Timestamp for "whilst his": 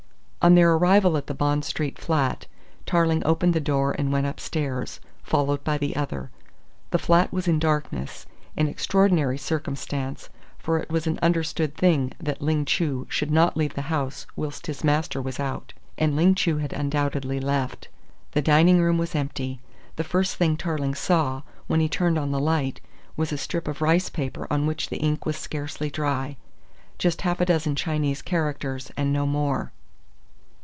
14.35-14.83